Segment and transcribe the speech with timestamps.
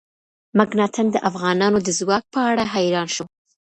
[0.57, 3.25] مکناتن د افغانانو د ځواک په اړه حیران شو.